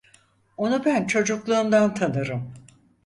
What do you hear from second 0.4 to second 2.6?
Onu ben çocukluğumdan tanırım.